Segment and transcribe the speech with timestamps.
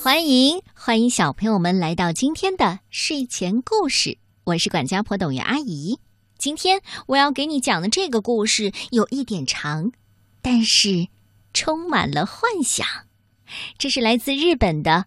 [0.00, 5.98] 欢迎欢迎小朋友们来到今天的睡前故事，我是管家婆董月阿姨。
[6.38, 9.90] 今天我要给你讲的这个故事有一点长，
[10.40, 11.08] 但是
[11.52, 12.86] 充满了幻想。
[13.76, 14.92] 这是来自日本的《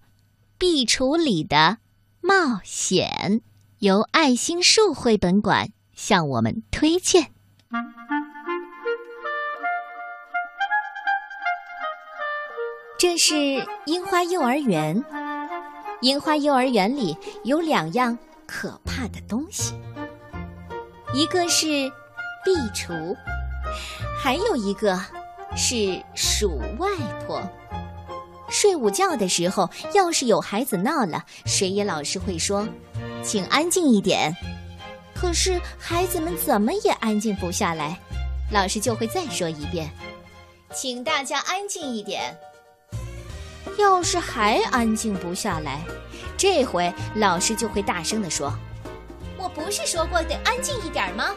[0.58, 1.78] 壁橱里的
[2.20, 3.10] 冒险》，
[3.80, 7.32] 由爱心树绘本馆向我们推荐。
[13.02, 15.04] 这是樱花幼儿园。
[16.02, 18.16] 樱花幼儿园里有两样
[18.46, 19.74] 可怕的东西，
[21.12, 21.66] 一个是
[22.46, 23.18] 壁橱，
[24.22, 25.04] 还有一个
[25.56, 26.88] 是鼠外
[27.26, 27.42] 婆。
[28.52, 32.68] 睡午觉的时候，要是有孩子闹了，水野老师会说
[33.26, 34.32] ：“请安静一点。”
[35.20, 38.00] 可是孩子们怎么也安静不下来，
[38.52, 39.90] 老师就会再说一遍
[40.72, 42.38] ：“请大家安静一点。”
[43.78, 45.82] 要是还安静不下来，
[46.38, 48.54] 这回老师就会大声地说
[49.38, 51.30] ：“我不是说过得安静一点吗？”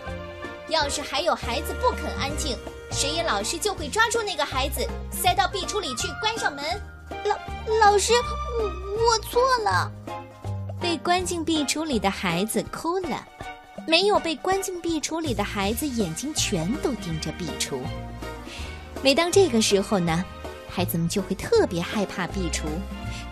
[0.69, 2.57] 要是还有孩子不肯安静，
[2.91, 6.65] 水野老师就会抓住那个孩子，塞到壁橱里去，关上门。
[7.27, 8.15] 老老师，
[8.59, 9.93] 我我错了。
[10.81, 13.27] 被关进壁橱里的孩子哭了，
[13.87, 17.79] 没有被关进壁橱里的孩子眼睛全都盯着壁橱。
[19.03, 20.25] 每当这个时候呢？
[20.75, 22.65] 孩子们就会特别害怕壁橱，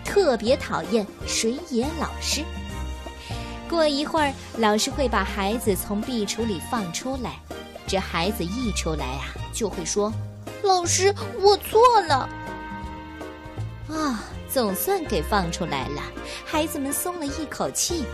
[0.05, 2.41] 特别讨厌水野老师。
[3.69, 7.37] 过一会儿，老师会把孩子从壁橱里放出来。
[7.85, 10.09] 这孩子一出来啊，就会说
[10.63, 12.29] ：“老师，我错了。”
[13.91, 16.01] 啊，总算给放出来了，
[16.45, 18.05] 孩子们松了一口气，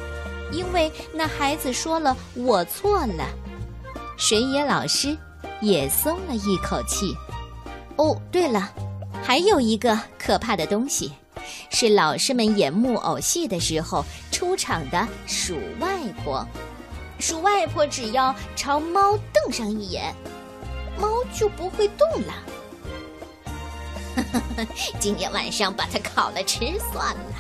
[0.52, 3.26] 因为那孩子说了“我错了”。
[4.18, 5.16] 水野老师
[5.62, 7.16] 也松了一口气。
[7.98, 8.68] 哦，对了。
[9.30, 11.14] 还有一个可怕的东西，
[11.70, 16.44] 是老师们演木偶戏的时候出场的鼠外婆。
[17.20, 20.16] 鼠外婆只要朝猫瞪上一眼，
[20.98, 22.34] 猫就不会动了。
[25.00, 27.36] 今天晚上把它烤了吃算了。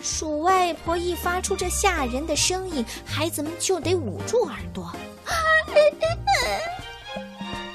[0.00, 4.90] 鼠外婆一发出这吓人的声音，孩子们就得捂住耳朵。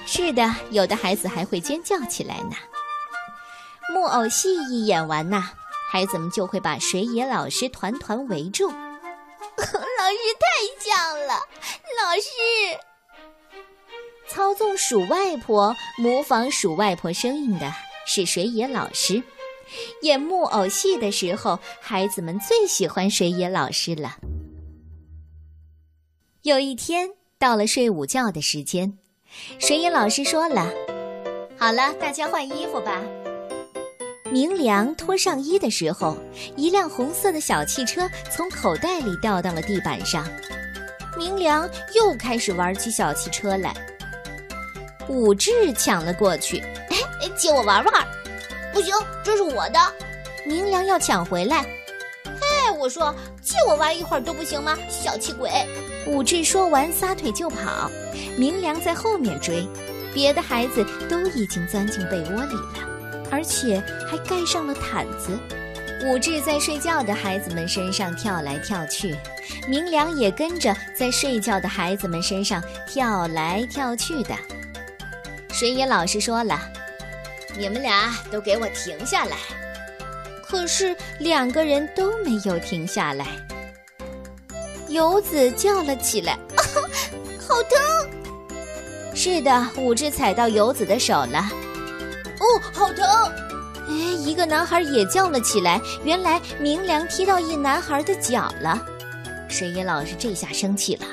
[0.08, 2.56] 是的，有的孩子还会尖叫起来呢。
[3.90, 5.50] 木偶戏一演完呐，
[5.90, 8.70] 孩子们就会把水野老师团团围住。
[9.60, 10.48] 老师太
[10.80, 11.34] 像了，
[12.02, 12.30] 老师。
[14.28, 17.74] 操纵鼠外婆、模仿鼠外婆声音的
[18.06, 19.22] 是水野老师。
[20.04, 24.18] 演木偶戏的时候，孩子们最喜欢水野老师了。
[26.44, 28.98] 有一天到了睡午觉的时间，
[29.60, 30.72] 水野老师说了
[31.60, 33.02] ：“好了，大家换衣服吧。”
[34.32, 36.16] 明良脱上衣的时候，
[36.56, 40.28] 一辆红色的小汽车从口袋里掉到了地板上。
[41.18, 43.76] 明良又开始玩起小汽车来。
[45.08, 46.98] 武志抢了过去，哎，
[47.36, 48.08] 借我玩玩。
[48.72, 49.80] 不行，这是我的。
[50.46, 51.64] 明良要抢回来。
[52.24, 54.78] 嘿，我说借我玩一会儿都不行吗？
[54.88, 55.50] 小气鬼！
[56.06, 57.90] 武志说完撒腿就跑，
[58.38, 59.68] 明良在后面追。
[60.14, 62.89] 别的孩子都已经钻进被窝里了。
[63.32, 65.38] 而且还盖上了毯子，
[66.06, 69.16] 武志在睡觉的孩子们身上跳来跳去，
[69.68, 74.36] 明良也跟着在睡觉的孩子们身上跳来跳去的。
[75.52, 76.60] 水野老师说了
[77.58, 79.36] ：“你们俩都给我停下来！”
[80.48, 83.28] 可是两个人都没有停下来。
[84.88, 86.64] 游子叫了起来：“啊
[87.40, 88.10] 好疼！”
[89.14, 91.52] 是的，武志踩到游子的手了。
[92.40, 93.06] 哦，好疼！
[93.88, 95.82] 哎，一个男孩也叫了起来。
[96.04, 98.82] 原来明良踢到一男孩的脚了。
[99.50, 101.06] 水野老师这下生气了，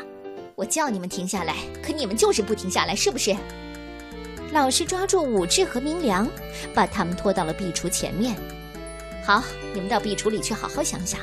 [0.54, 3.34] 我叫你们停下来，可你们就是不停下来，是不是？
[4.52, 6.28] 老师抓住武志和明良，
[6.74, 8.36] 把他们拖到了壁橱前面。
[9.24, 9.42] 好，
[9.74, 11.18] 你们到壁橱里去好好想想，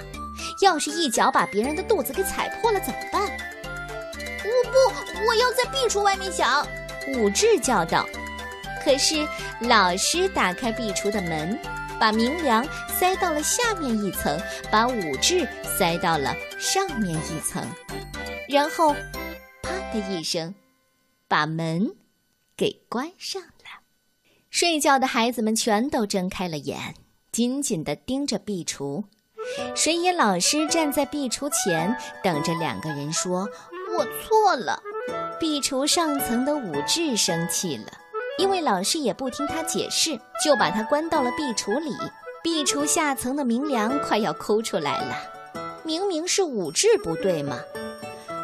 [0.60, 3.22] 要是一脚把别人的肚子给踩破了怎么办？
[4.44, 6.68] 我不，我要在壁橱外面想。
[7.16, 8.06] 武志叫道。
[8.84, 9.28] 可是，
[9.62, 11.58] 老师打开壁橱的门，
[12.00, 14.38] 把明良塞到了下面一层，
[14.70, 15.48] 把武志
[15.78, 17.66] 塞到了上面一层，
[18.50, 18.94] 然后，
[19.62, 20.54] 啪的一声，
[21.28, 21.96] 把门
[22.58, 23.82] 给关上了。
[24.50, 26.96] 睡觉的孩子们全都睁开了眼，
[27.32, 29.06] 紧紧地盯着壁橱。
[29.76, 33.50] 水野老师站在壁橱前，等着两个人说
[33.98, 34.82] ：“我错了。”
[35.40, 37.86] 壁橱上层的武志生气了。
[38.38, 41.96] 因为老师也不听他解释，就把他关到了壁橱里。
[42.44, 45.16] 壁橱下层的明良快要哭出来了。
[45.84, 47.60] 明明是武志不对吗？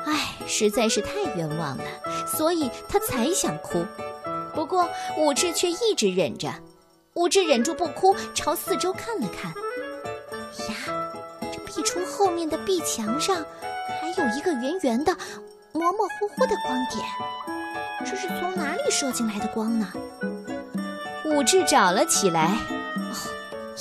[0.06, 1.84] 唉，实在是太冤枉了，
[2.26, 3.86] 所以他才想哭。
[4.54, 4.88] 不过
[5.18, 6.54] 武志却一直忍着。
[7.16, 9.52] 武志忍住不哭，朝四周看了看。
[10.70, 11.12] 呀，
[11.52, 13.46] 这壁橱后面的壁墙上
[14.02, 15.16] 还有一个圆圆的、
[15.74, 17.04] 模模糊糊的光点，
[18.10, 19.88] 这是从哪里射进来的光呢？
[21.26, 22.58] 武志找了起来，
[22.96, 23.14] 哦，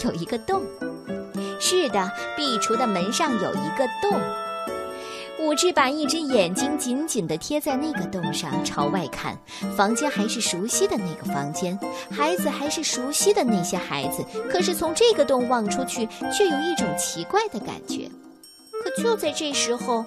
[0.05, 0.63] 有一个洞。
[1.59, 4.21] 是的，壁橱的门上有一个洞。
[5.41, 9.35] 武志把一只眼睛紧紧地贴在那个洞上，朝外看。
[9.75, 11.79] 房间还是熟悉的那个房间，
[12.11, 14.23] 孩子还是熟悉的那些孩子。
[14.51, 18.11] 可是从这个洞望出去，却有一种奇怪的感觉。
[18.85, 20.05] 可就在这时候，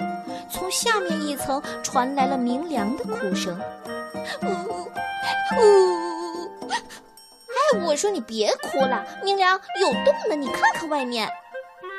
[0.50, 3.60] 从下面一层传来了明亮的哭声
[4.44, 4.84] ：“呜呜
[5.58, 11.32] 呜！”哎，我说你别哭了，明良有洞呢，你看看外面。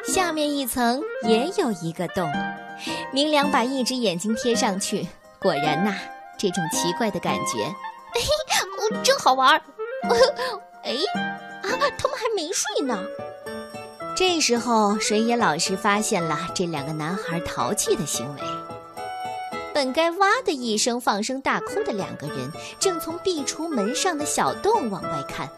[0.04, 2.30] 下面一层也有一个洞。
[3.12, 5.06] 明良把一只眼睛贴上去，
[5.38, 5.94] 果然呐，
[6.36, 7.64] 这种奇怪的感觉，
[8.12, 8.20] 嘿，
[9.04, 9.50] 真好玩。
[10.82, 10.96] 哎，
[11.62, 12.98] 啊，他们还没睡呢。
[14.16, 18.40] 这时候，水野老师发现了这两个男孩淘气的行为。
[19.74, 25.48] 本该哇的一声放声大哭的两个人，正从壁橱门上的小洞往外看，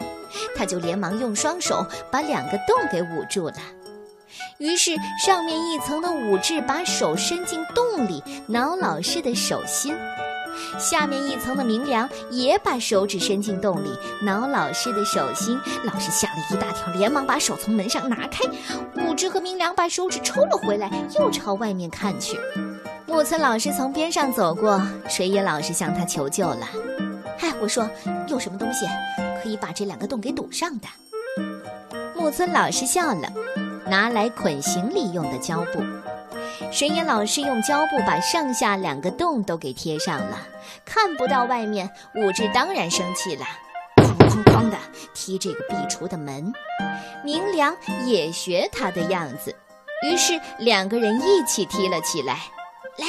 [0.55, 3.55] 他就连忙用双手把两个洞给捂住了。
[4.57, 4.95] 于是，
[5.25, 9.93] 上面一层的武志把手伸进洞里挠老师的手心；
[10.79, 13.89] 下面一层的明良也把手指伸进洞里
[14.21, 15.59] 挠老师的手心。
[15.83, 18.43] 老师吓了一大跳，连忙把手从门上拿开。
[18.95, 22.39] 武志和明良把手指抽了回来，又朝外面看去。
[23.07, 26.67] 木村老师从边上走过，水野老师向他求救了
[27.37, 27.89] ：“嗨，我说，
[28.27, 28.85] 有什么东西
[29.41, 30.87] 可以把这两个洞给堵上的？”
[32.15, 33.31] 木村老师笑了。
[33.87, 35.79] 拿来捆行李用的胶布，
[36.71, 40.37] 水野老师用胶布把上下两个洞都给贴上了，
[40.83, 41.89] 看不到外面。
[42.15, 43.45] 武志当然生气了，
[43.97, 44.77] 哐哐哐的
[45.13, 46.53] 踢这个壁橱的门。
[47.23, 47.75] 明良
[48.05, 49.55] 也学他的样子，
[50.03, 52.39] 于是两个人一起踢了起来。
[52.97, 53.05] 来，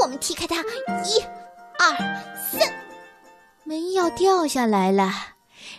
[0.00, 1.20] 我们踢开它，一、
[1.78, 1.96] 二、
[2.36, 2.72] 三，
[3.64, 5.10] 门要掉下来了。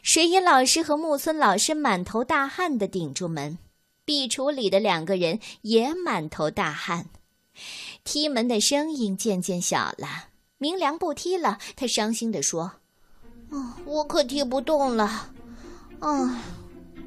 [0.01, 3.57] 水野老师和木村老师满头大汗地顶住门。
[4.05, 7.07] 壁橱里的两个人也满头大汗，
[8.03, 10.27] 踢门的声音渐渐小了。
[10.59, 12.71] 明良不踢了，他伤心地说
[13.49, 15.31] ：“哦，我可踢不动了。”
[15.99, 16.29] 哦，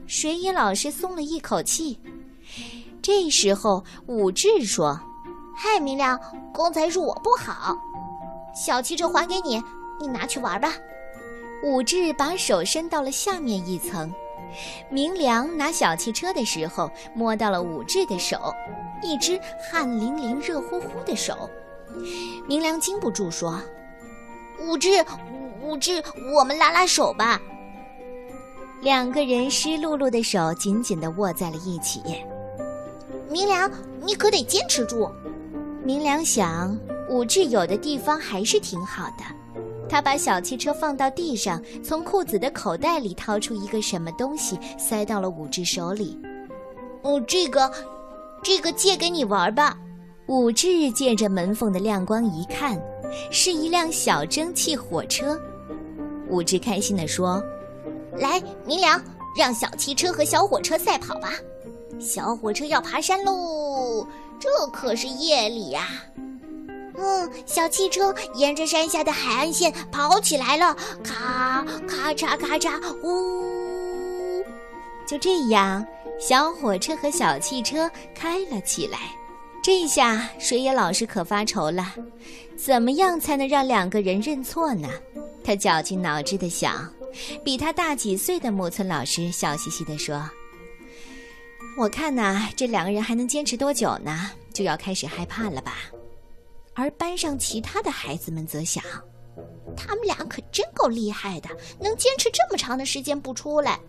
[0.08, 1.98] 水野老师松了一口气。
[3.00, 5.00] 这时候，武志说
[5.56, 6.18] ：“嗨，明良，
[6.52, 7.78] 刚才是我不好，
[8.54, 9.62] 小汽车还给你，
[10.00, 10.74] 你拿去玩吧。”
[11.62, 14.12] 武志把手伸到了下面一层。
[14.90, 18.52] 明良拿小汽车的时候，摸到了武志的手，
[19.02, 19.38] 一只
[19.70, 21.48] 汗淋淋、热乎乎的手。
[22.46, 23.60] 明良禁不住说
[24.60, 25.04] ：“武志，
[25.62, 26.02] 武志，
[26.34, 27.40] 我们拉拉手吧。”
[28.80, 32.00] 两个人湿漉漉的手紧紧地握在了一起。
[33.28, 33.70] 明良，
[34.02, 35.10] 你可得坚持住。
[35.82, 36.78] 明良想，
[37.08, 39.24] 武志有的地方还是挺好的。
[39.88, 46.18] 他把小汽车放到地上，从裤子的口袋里掏出一个什么东西，塞到了武志手里。
[47.02, 47.72] 哦，这个，
[48.42, 49.76] 这个借给你玩吧。
[50.26, 52.78] 武志借着门缝的亮光一看，
[53.30, 55.40] 是一辆小蒸汽火车。
[56.28, 57.42] 武志开心地说
[58.18, 59.02] ：“来，明良，
[59.34, 61.30] 让小汽车和小火车赛跑吧。
[61.98, 64.06] 小火车要爬山喽，
[64.38, 65.88] 这可是夜里呀。”
[67.00, 74.44] 嗯，小汽车沿着山下的海岸线跑起来了，咔咔嚓咔嚓，呜！
[75.06, 75.86] 就这样，
[76.20, 78.98] 小火车和小汽车开了起来。
[79.62, 81.94] 这下水野老师可发愁了，
[82.56, 84.88] 怎么样才能让两个人认错呢？
[85.44, 86.92] 他绞尽脑汁地想。
[87.42, 90.22] 比他大几岁的木村老师笑嘻嘻地说
[91.76, 94.30] ：“我看呐，这两个人还能坚持多久呢？
[94.52, 95.78] 就要开始害怕了吧。”
[96.78, 98.80] 而班上其他的孩子们则想，
[99.76, 101.48] 他们俩可真够厉害的，
[101.80, 103.80] 能坚持这么长的时间不出来。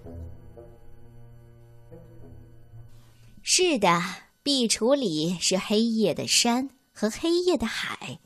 [3.43, 4.01] 是的，
[4.41, 8.19] 壁橱里是黑夜的山和黑夜的海。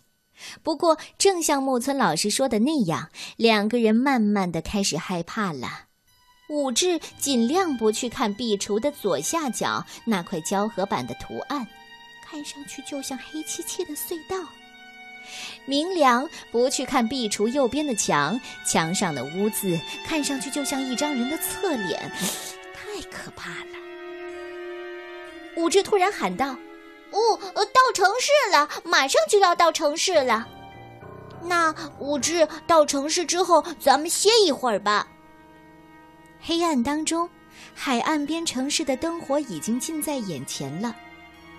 [0.63, 5.87] 不过，正像木村老师说的那样，两个人慢慢的开始害怕了。
[6.49, 11.67] 武志尽量不去看壁橱的左下角那块胶合板的图案。
[12.33, 14.35] 看上去就像黑漆漆的隧道。
[15.65, 22.11] 明良不去看壁橱右边的墙，墙上的污渍看上去就像一张人的侧脸，
[22.73, 23.77] 太可怕了。
[25.57, 26.57] 武志突然喊道
[27.13, 30.47] ：“哦，到城市了，马上就要到城市了。
[31.43, 35.07] 那武志到城市之后，咱们歇一会儿吧。”
[36.41, 37.29] 黑暗当中，
[37.75, 40.95] 海岸边城市的灯火已经近在眼前了。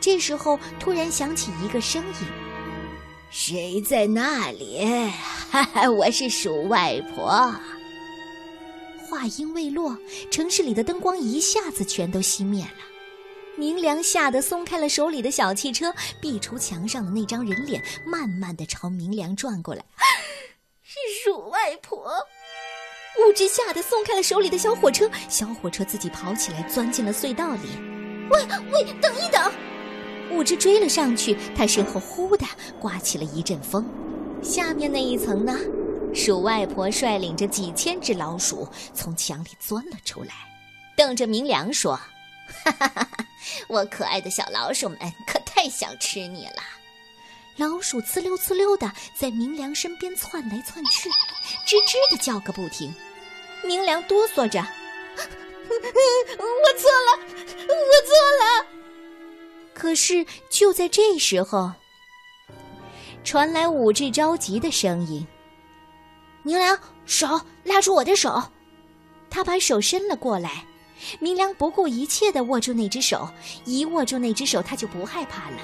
[0.04, 2.14] 这时候，突然响起一个声音
[3.32, 4.84] ：“谁在那里
[5.50, 7.50] ？”“哈哈，我是鼠外婆。”
[9.08, 9.96] 话音未落，
[10.30, 12.84] 城市里的灯光一下子全都熄灭了。
[13.56, 19.82] 明良吓得松开了手里的小汽车，壁橱墙上的那张人脸慢慢的朝明良转过来。
[20.84, 22.12] 是鼠外婆。
[23.26, 27.70] 物质吓得松开了手里的小火车，小火车自己跑起来，钻进了隧道里。
[28.30, 29.50] 喂喂，等一等！
[30.30, 32.46] 物质追了上去，他身后呼的
[32.80, 33.84] 刮起了一阵风。
[34.42, 35.56] 下面那一层呢？
[36.14, 40.32] 鼠外婆率领着几千只老鼠从墙里钻了出来，
[40.96, 41.96] 瞪着明良说
[42.64, 43.26] ：“哈哈哈哈
[43.66, 46.62] 我可爱的小老鼠们可太想吃你了！”
[47.58, 51.08] 老鼠呲溜呲溜的在明良身边窜来窜去，
[51.66, 52.94] 吱吱的叫个不停。
[53.64, 54.60] 明良哆嗦着
[55.16, 55.74] ：“我
[56.78, 57.18] 错了，
[57.66, 58.66] 我错了。”
[59.74, 61.72] 可是就在这时候，
[63.24, 65.26] 传来武志着急的声音。
[66.42, 68.42] 明良，手拉住我的手。
[69.28, 70.64] 他把手伸了过来。
[71.18, 73.28] 明良不顾一切的握住那只手，
[73.64, 75.56] 一握住那只手，他就不害怕了。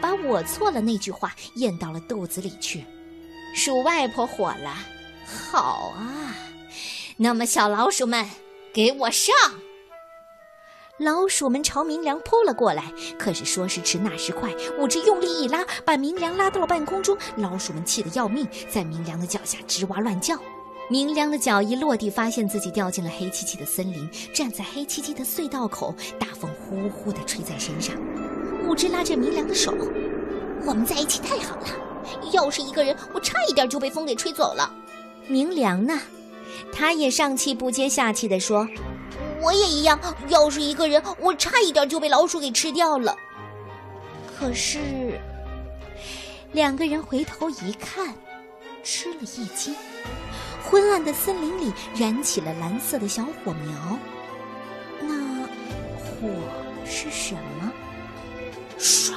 [0.00, 2.84] 把我错了那句话咽到了肚子里去。
[3.54, 4.74] 鼠外婆火了。
[5.26, 6.34] 好啊，
[7.16, 8.28] 那么小老鼠们，
[8.72, 9.34] 给我上！
[10.98, 17.16] 老鼠们朝明良扑了过来，可是说时迟，那时快，武志用力一拉，把明良拉到了半空中。
[17.36, 20.36] 老鼠们气得要命，在明良的脚下吱哇乱叫。
[20.90, 27.94] 明良的脚一落地，发现自己掉进了黑漆漆的森林，站在黑漆漆的隧道口，大风呼呼地吹在身上。
[28.66, 29.72] 武志拉着明良的手
[30.66, 31.66] ：“我们在一起太好了，
[32.32, 34.68] 要是一个人，我差一点就被风给吹走了。”
[35.28, 35.96] 明良呢？
[36.72, 38.66] 他也上气不接下气地说。
[39.40, 43.16] 我也一样，要是一个人，我差一点就被老鼠给吃掉了。
[44.38, 45.20] 可是，
[46.52, 48.14] 两个人回头一看，
[48.82, 49.74] 吃了一惊。
[50.62, 53.98] 昏暗的森林里燃起了蓝色的小火苗。
[55.00, 55.42] 那
[55.98, 56.28] 火
[56.84, 57.72] 是什么？
[58.78, 59.14] 唰！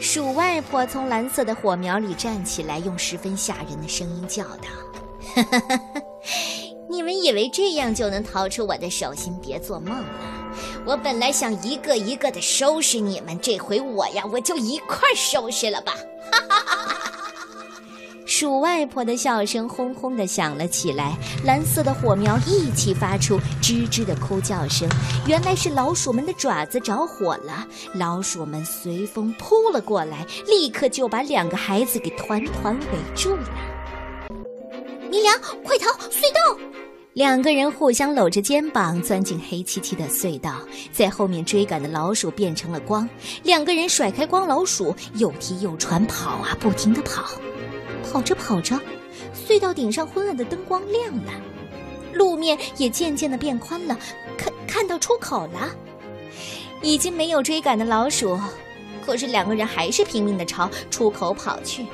[0.00, 4.68] 鼠外婆从蓝色的火苗里站起来，用十分吓人的声音叫道
[5.34, 6.02] ：“哈哈哈哈！”
[6.94, 9.36] 你们以为这样就能逃出我的手心？
[9.42, 10.06] 别做梦了！
[10.86, 15.92] 我本来想一个一个的收拾你们，这回我呀，我就一块收拾了吧！
[16.30, 17.00] 哈哈哈！
[18.26, 24.88] 鼠外婆的笑声轰轰的响了起来，蓝色的火苗一起发出吱吱的哭叫声。
[25.26, 32.86] 原来是老鼠们的爪子着火了，老鼠们随风扑了过来，立刻就把两个孩子给团团围
[33.16, 33.48] 住了。
[35.10, 35.90] 明良，快逃！
[36.08, 36.58] 隧道！
[37.14, 40.56] 两个人互相搂着肩膀，钻进黑漆漆的隧道，
[40.90, 43.08] 在后面追赶的老鼠变成了光。
[43.44, 47.24] 两个人甩开光老鼠，又踢又喘，跑啊，不停的跑。
[48.02, 48.76] 跑着跑着，
[49.32, 51.32] 隧道顶上昏暗的灯光亮了，
[52.12, 53.96] 路面也渐渐的变宽了，
[54.36, 55.70] 看看到出口了。
[56.82, 58.36] 已经没有追赶的老鼠，
[59.06, 61.86] 可是两个人还是拼命的朝出口跑去。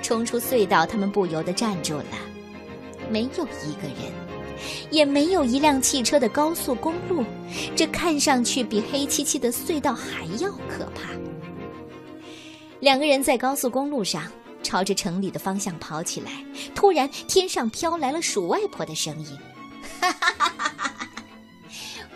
[0.00, 2.04] 冲出隧道，他们不由得站住了，
[3.10, 4.27] 没有一个人。
[4.90, 7.24] 也没有一辆汽车的高速公路，
[7.76, 11.10] 这看上去比黑漆漆的隧道还要可怕。
[12.80, 14.22] 两个人在高速公路上
[14.62, 19.26] 朝着城里的方向跑起来，突然天上飘来了鼠外婆的声音
[20.00, 21.08] ：“哈哈哈哈哈哈！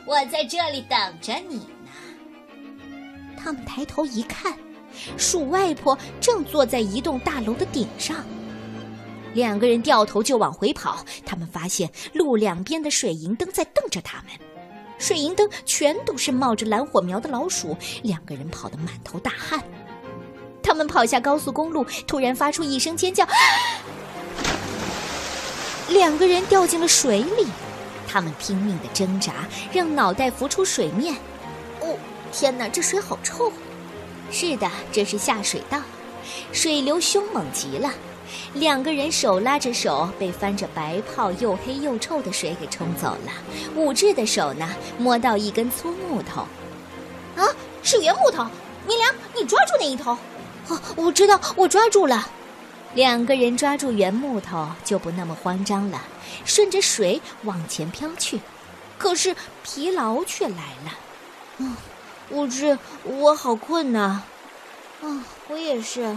[0.06, 1.90] 我在这里等着你呢。”
[3.36, 4.56] 他们抬头一看，
[5.16, 8.24] 鼠外婆正坐在一栋大楼的顶上。
[9.34, 14.26] 两个人掉头就往回跑，他们发现路两边的水银灯在瞪着他们，
[14.98, 17.76] 水银灯全都是冒着蓝火苗的老鼠。
[18.02, 19.62] 两个人跑得满头大汗。
[20.62, 23.26] 他们跑下高速公路，突然发出一声尖叫，
[25.88, 27.46] 两个人掉进了水里。
[28.06, 31.16] 他们拼命的挣扎，让脑袋浮出水面。
[31.80, 31.98] 哦，
[32.30, 33.50] 天哪，这水好臭！
[34.30, 35.80] 是的，这是下水道，
[36.52, 37.90] 水流凶猛极了。
[38.54, 43.32] 两个人手拉着手，被翻着白泡、又黑又臭的水给冲走了。
[43.74, 46.42] 武志的手呢，摸到一根粗木头，
[47.36, 47.48] 啊，
[47.82, 48.46] 是圆木头。
[48.86, 50.16] 明良，你抓住那一头。
[50.68, 52.28] 哦，我知道，我抓住了。
[52.94, 56.02] 两个人抓住圆木头，就不那么慌张了，
[56.44, 58.40] 顺着水往前飘去。
[58.98, 60.98] 可是疲劳却来了。
[61.58, 61.76] 嗯，
[62.30, 64.22] 武志，我好困呐！
[65.02, 66.16] 啊，我也是。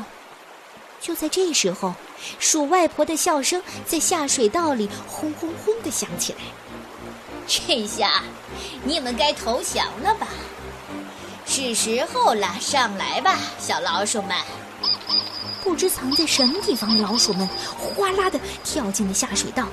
[1.05, 1.93] 就在这时候，
[2.39, 6.39] 鼠外婆的笑声在下水道里轰轰轰的响起来。
[7.45, 8.23] 这下，
[8.83, 10.27] 你们该投降了吧？
[11.45, 14.35] 是时候了，上来吧，小老鼠们！
[15.63, 17.47] 不知藏在什么地方的老鼠们，
[17.77, 19.67] 哗啦的跳进了下水道，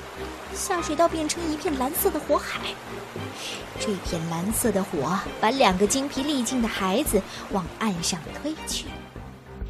[0.53, 2.59] 下水道变成一片蓝色的火海。
[3.79, 8.85] 这片蓝色的火把两个精疲力尽的孩子往岸上推去。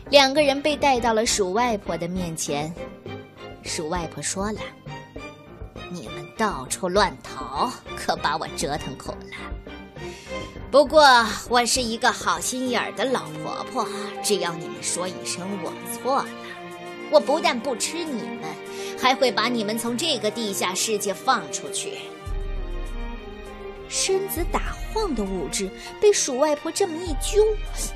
[0.10, 2.74] 两个人被带到了鼠外婆的面前，
[3.64, 4.60] 鼠外婆说了
[5.90, 9.98] ：“你们到处乱逃，可把我折腾苦了。
[10.70, 11.04] 不过
[11.50, 13.88] 我是一个好心眼儿的老婆婆，
[14.24, 16.28] 只要你们说一声我错了，
[17.10, 18.50] 我不但不吃你们，
[19.00, 21.98] 还会把你们从这个地下世界放出去。”
[23.90, 25.70] 身子打晃的武志
[26.02, 27.44] 被鼠外婆这么一揪，
[27.76, 27.94] 心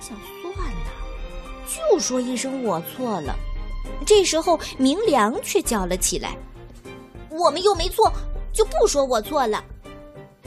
[0.00, 0.81] 想算了。
[1.74, 3.34] 就说一声我错了，
[4.04, 6.36] 这时候明良却叫了起来
[7.30, 8.12] ：“我们又没错，
[8.52, 9.64] 就不说我错了。”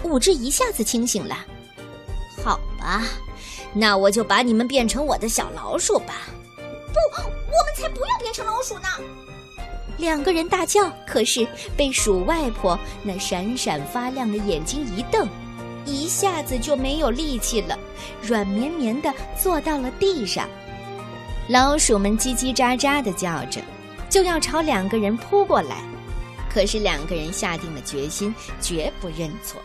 [0.03, 1.37] 武志一下子清醒了。
[2.43, 3.03] 好吧，
[3.73, 6.27] 那我就把你们变成我的小老鼠吧。
[6.93, 8.87] 不，我们才不要变成老鼠呢！
[9.97, 15.27] 两个人大叫，可是被鼠外婆那闪闪发亮的眼睛一瞪，
[15.85, 17.79] 一下子就没有力气了，
[18.21, 20.47] 软绵绵的坐到了地上。
[21.47, 23.61] 老鼠们叽叽喳喳的叫着，
[24.09, 25.77] 就要朝两个人扑过来。
[26.51, 29.61] 可是两个人下定了决心，绝不认错。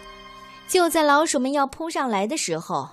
[0.69, 2.87] 就在老鼠们要扑上来的时候，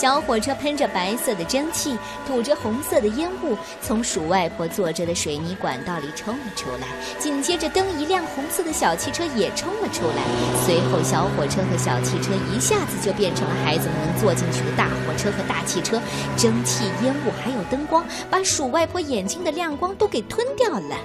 [0.00, 1.94] 小火车喷着白色的蒸汽，
[2.26, 6.88] 吐着红色的烟雾，从鼠外婆坐着的水泥管道里冲了出来。
[7.18, 10.22] 紧接着，灯一亮，红色的小汽车也冲了出来。
[10.64, 16.00] 随后，小火车和小汽车一下子就变成了孩子们能坐进去的大火车和大汽车。
[16.34, 20.96] 蒸汽、烟雾还有灯光，把鼠外婆眼睛的亮光都给吞掉了。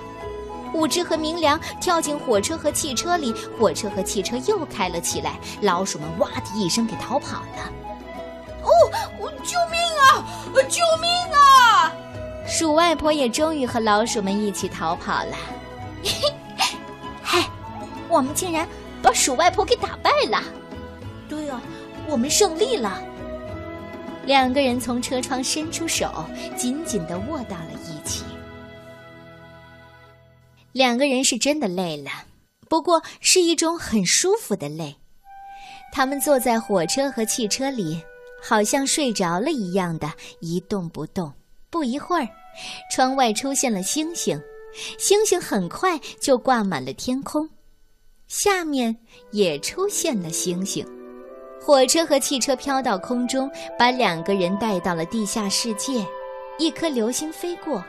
[0.74, 5.38] 五只和明良跳进火车和汽车里，火车和汽车又开了起来。
[5.64, 7.85] 老鼠们哇的一声给逃跑了。
[8.66, 10.26] 哦，救命啊！
[10.68, 11.94] 救命啊！
[12.48, 15.38] 鼠外婆也终于和老鼠们一起逃跑了。
[17.22, 17.48] 嗨，
[18.10, 18.68] 我们竟然
[19.02, 20.42] 把鼠外婆给打败了！
[21.30, 21.62] 对啊，
[22.08, 23.02] 我们胜利了。
[24.26, 26.26] 两个人从车窗伸出手，
[26.56, 28.24] 紧紧的握到了一起。
[30.72, 32.10] 两个人是真的累了，
[32.68, 34.96] 不过是一种很舒服的累。
[35.92, 38.04] 他们坐在火车和汽车里。
[38.48, 41.34] 好像睡着了一样的一动不动。
[41.72, 42.28] 不一会儿，
[42.94, 44.40] 窗外出现了星星，
[45.00, 47.50] 星星很快就挂满了天空。
[48.28, 48.96] 下面
[49.32, 50.86] 也出现了星星。
[51.60, 56.06] 火车和汽车飘到空中，把两个人带到了地下世界。
[56.60, 57.84] 一颗流星飞过，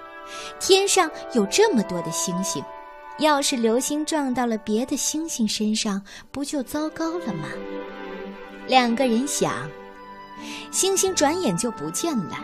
[0.58, 2.64] 天上有这么多的星星，
[3.18, 7.50] 要是流星撞到了别的星星身上，不就糟糕了吗？
[8.66, 9.70] 两个人想。
[10.70, 12.36] 星星转眼就不见了。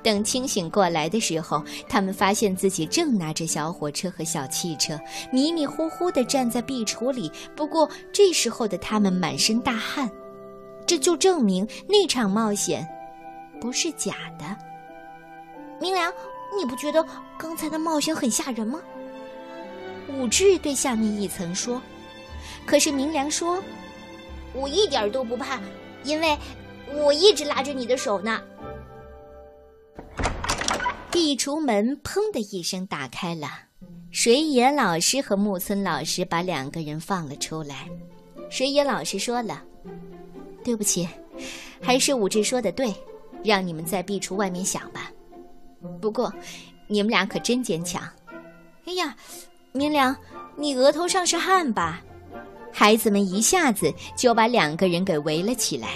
[0.00, 4.98] 等清醒过来的时候，他们发现自己正拿着小火车和小汽车，
[5.32, 7.30] 迷迷糊糊地站在壁橱里。
[7.56, 10.08] 不过这时候的他们满身大汗，
[10.86, 12.86] 这就证明那场冒险
[13.60, 14.56] 不是假的。
[15.80, 16.12] 明良，
[16.56, 17.04] 你不觉得
[17.36, 18.80] 刚才的冒险很吓人吗？
[20.16, 21.82] 武志对下面一层说。
[22.64, 23.62] 可是明良说
[24.54, 25.58] ：“我一点都不怕，
[26.04, 26.38] 因为……”
[26.94, 28.40] 我一直拉着你的手呢。
[31.10, 33.48] 壁橱门砰的一声打开了，
[34.10, 37.88] 水野老师和木村老师把两个人放了出来。
[38.50, 39.62] 水野老师说了
[40.64, 41.08] ：“对不起，
[41.82, 42.94] 还是武志说的对，
[43.42, 45.10] 让你们在壁橱外面想吧。
[46.00, 46.32] 不过，
[46.86, 48.02] 你们俩可真坚强。”
[48.86, 49.14] 哎呀，
[49.72, 50.16] 明良，
[50.56, 52.02] 你额头上是汗吧？
[52.72, 55.88] 孩子们一下子就把两个人给围了起来。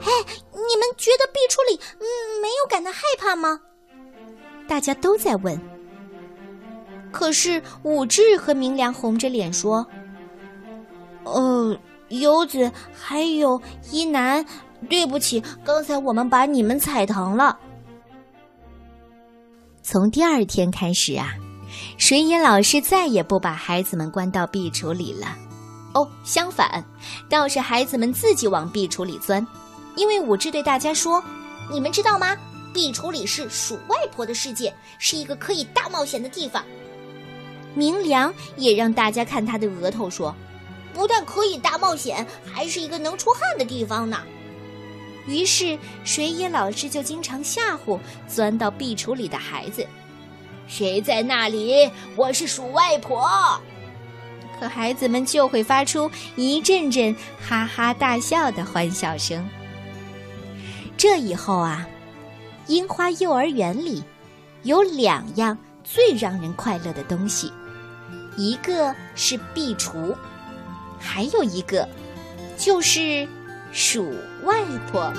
[0.00, 0.08] 哎，
[0.52, 2.06] 你们觉得壁橱里嗯
[2.40, 3.60] 没有感到害怕吗？
[4.68, 5.60] 大家都在问。
[7.12, 9.86] 可是武志和明良红着脸说
[11.24, 11.78] ：“呃，
[12.08, 14.44] 游子还有一男，
[14.88, 17.58] 对不起，刚才我们把你们踩疼了。”
[19.82, 21.32] 从第二天开始啊，
[21.96, 25.28] 水野老师再也不把孩子们关到壁橱里了。
[25.94, 26.84] 哦，相反，
[27.30, 29.46] 倒是孩子们自己往壁橱里钻。
[29.96, 31.22] 因为武志对大家说
[31.72, 32.36] ：“你们知道吗？
[32.72, 36.64] 壁橱里是鼠外婆的世界，是一个可以大冒险的地方。”
[37.74, 40.34] 明良也让大家看他的额头，说
[40.94, 44.18] ：“不但可以大冒险，还是一个能出汗的地方呢。
[45.26, 49.86] 于是，水野老师就经常吓唬钻到壁橱里的孩子
[50.68, 51.90] ：“谁在那里？
[52.14, 53.28] 我是鼠外婆。”
[54.60, 59.46] 可孩子们就会发出一阵阵哈哈大笑的欢笑声。
[60.96, 61.86] 这以后啊，
[62.68, 64.02] 樱花幼儿园里
[64.62, 67.52] 有两样最让人快乐的东西，
[68.36, 70.14] 一个是壁橱，
[70.98, 71.86] 还有一个
[72.56, 73.28] 就是
[73.72, 74.10] 鼠
[74.44, 75.12] 外婆。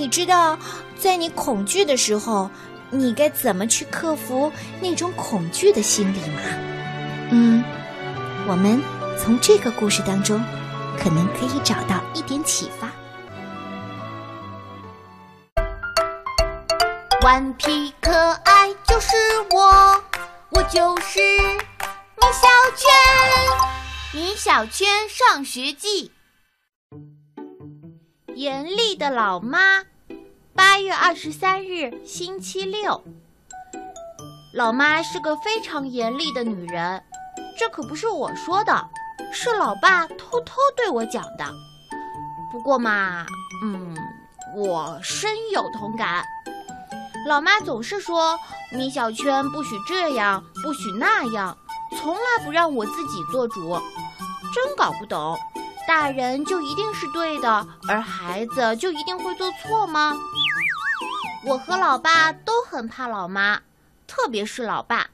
[0.00, 0.58] 你知道
[0.98, 2.50] 在你恐惧的时候，
[2.88, 6.40] 你该怎么去克服那种恐惧的心理吗？
[7.30, 7.62] 嗯，
[8.48, 8.80] 我们
[9.18, 10.42] 从这个故事当中，
[10.98, 12.90] 可能可以找到一点启发。
[17.20, 18.10] 顽皮可
[18.44, 19.14] 爱就是
[19.50, 20.02] 我，
[20.48, 22.90] 我就是米小圈，
[24.14, 26.10] 米小圈上学记。
[28.34, 29.82] 严厉的老妈，
[30.54, 33.02] 八月二十三日，星期六。
[34.54, 37.02] 老妈是个非常严厉的女人，
[37.58, 38.88] 这可不是我说的，
[39.32, 41.46] 是老爸偷偷对我讲的。
[42.50, 43.24] 不过嘛，
[43.62, 43.96] 嗯，
[44.56, 46.24] 我深有同感。
[47.26, 48.38] 老妈总是说
[48.72, 51.56] 米小圈不许这样，不许那样，
[51.96, 53.78] 从来不让我自己做主，
[54.54, 55.38] 真搞不懂。
[55.86, 60.14] 大人就一定是对的，而孩子就一定会做错吗？
[61.42, 63.62] 我和老爸都很怕老妈，
[64.06, 65.08] 特别是老爸，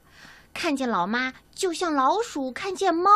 [0.52, 3.10] 看见老妈就像老鼠看见猫。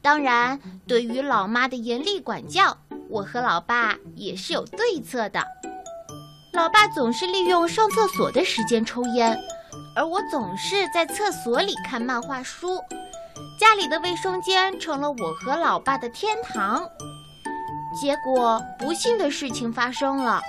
[0.00, 2.78] 当然，对于老妈的严厉管教，
[3.10, 5.44] 我和老爸也是有对策的。
[6.52, 9.38] 老爸总是利用上厕所的时间抽烟，
[9.94, 12.80] 而我总是在厕所里看漫画书。
[13.60, 16.88] 家里的卫生间成了我和老爸的天堂，
[17.98, 20.40] 结果不幸的事情发生了。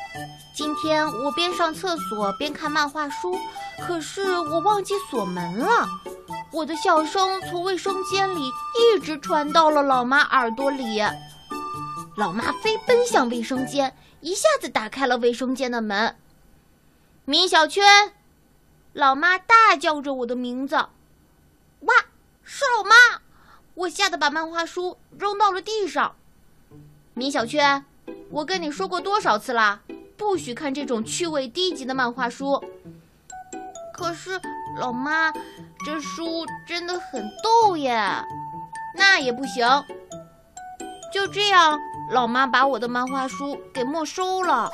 [0.54, 3.40] 今天我边上厕所边看漫画书，
[3.80, 5.88] 可是我忘记锁门了。
[6.52, 11.02] 我的笑声从卫生间里一直传到了老妈耳朵里。
[12.18, 16.16] 老妈飞奔向卫生间，一下子打开了卫生间的门。
[17.26, 18.14] 米小圈，
[18.94, 20.76] 老妈大叫着我的名字。
[20.76, 21.94] 哇！
[22.44, 23.22] 是老妈，
[23.76, 26.16] 我吓得把漫画书扔到了地上。
[27.18, 27.84] 米小圈，
[28.30, 29.82] 我跟你说过多少次了，
[30.16, 32.64] 不许看这种趣味低级的漫画书。
[33.92, 34.40] 可是
[34.80, 35.34] 老妈，
[35.84, 38.00] 这书真的很逗耶。
[38.96, 39.68] 那也不行。
[41.12, 41.80] 就这样，
[42.12, 44.70] 老妈把我的漫画书给没收了。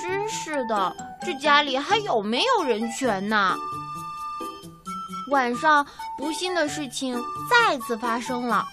[0.00, 3.54] 真是的，这家里还有没有人权呢？
[5.30, 8.64] 晚上，不幸的事情再次发生了。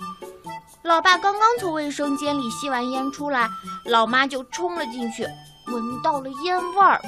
[0.85, 3.49] 老爸刚刚从卫生间里吸完烟出来，
[3.85, 5.23] 老妈就冲了进去，
[5.65, 7.01] 闻到了烟味儿。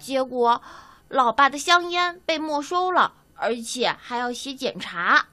[0.00, 0.60] 结果，
[1.08, 5.26] 老爸的香烟被没收了，而且还要写检查。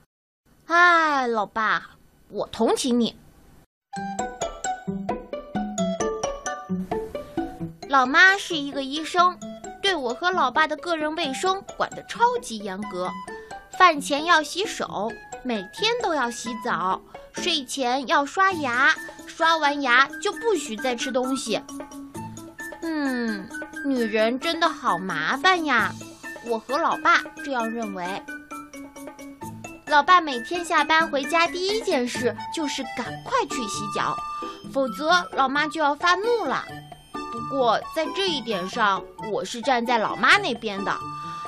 [0.68, 1.90] 哎，老爸，
[2.30, 3.16] 我同情你。
[7.90, 9.40] 老妈是一个医生。
[9.82, 13.10] 对我和老爸的个人卫生管得超级严格，
[13.80, 15.10] 饭前要洗手，
[15.42, 18.94] 每天都要洗澡，睡前要刷牙，
[19.26, 21.62] 刷完牙就不许再吃东西。
[22.82, 23.48] 嗯，
[23.86, 25.94] 女人真的好麻烦呀，
[26.46, 28.22] 我和老爸这样认为。
[29.88, 34.14] 老爸每天下班回家第一件事就是赶快去洗脚，
[34.74, 36.66] 否则老妈就要发怒了。
[37.14, 40.94] 不过在这一点上，我是站在老妈那边的。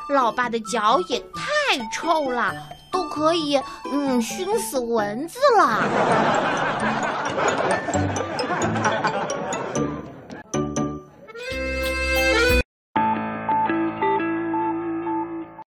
[0.09, 2.53] 老爸的脚也太太臭了，
[2.91, 3.57] 都可以
[3.93, 5.81] 嗯熏死蚊子了。